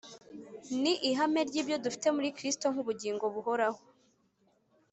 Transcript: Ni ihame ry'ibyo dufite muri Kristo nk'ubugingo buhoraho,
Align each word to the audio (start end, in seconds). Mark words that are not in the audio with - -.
Ni 0.81 0.93
ihame 1.09 1.39
ry'ibyo 1.49 1.77
dufite 1.85 2.07
muri 2.15 2.29
Kristo 2.37 2.65
nk'ubugingo 2.73 3.25
buhoraho, 3.33 3.79